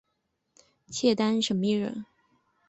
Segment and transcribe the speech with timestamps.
[0.87, 2.05] 契丹审密人。